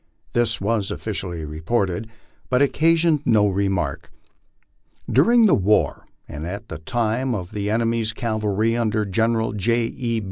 This 0.33 0.59
was 0.59 0.89
officially 0.89 1.45
reported, 1.45 2.09
but 2.49 2.59
occasioned 2.59 3.21
no 3.23 3.47
re 3.47 3.69
mark. 3.69 4.11
During 5.07 5.45
the 5.45 5.53
war, 5.53 6.07
and 6.27 6.47
at 6.47 6.69
the 6.69 6.79
time 6.79 7.35
the 7.51 7.69
enemy's 7.69 8.11
cavalry 8.11 8.75
under 8.75 9.05
General 9.05 9.53
J. 9.53 9.85
E. 9.95 10.19